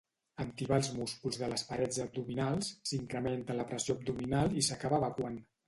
En 0.43 0.47
tibar 0.61 0.79
els 0.79 0.87
músculs 0.99 1.37
de 1.41 1.49
les 1.51 1.65
parets 1.67 1.99
abdominals, 2.05 2.71
s'incrementa 2.93 3.59
la 3.61 3.69
pressió 3.75 3.99
abdominal 4.01 4.59
i 4.65 4.69
s'acaba 4.71 5.03
evacuant. 5.05 5.41